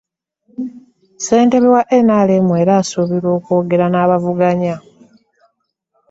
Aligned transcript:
Ssentebe 1.17 1.67
wa 1.75 1.81
NRM 2.05 2.47
era 2.61 2.73
asuubirwa 2.81 3.29
okwogera 3.37 3.85
n'abavuganya. 3.89 4.75